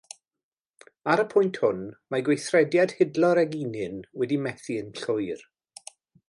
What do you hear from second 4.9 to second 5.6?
llwyr.